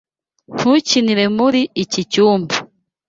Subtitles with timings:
[0.55, 2.55] Ntukinire muri iki cyumba.